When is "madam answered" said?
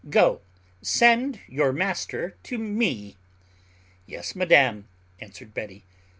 4.35-5.53